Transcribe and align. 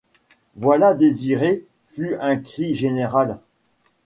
Voilà 0.55 0.95
Désiré! 0.95 1.63
fut 1.85 2.15
un 2.19 2.35
cri 2.37 2.73
général. 2.73 3.37